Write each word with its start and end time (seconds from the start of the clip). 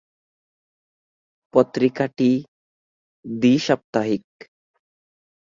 পত্রিকাটি 1.53 2.31
দ্বি-সপ্তাহিক। 3.25 4.25